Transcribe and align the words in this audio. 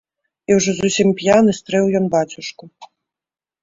І 0.51 0.57
ўжо 0.59 0.71
зусім 0.79 1.13
п'яны 1.21 1.51
стрэў 1.61 1.85
ён 2.03 2.11
бацюшку. 2.17 2.63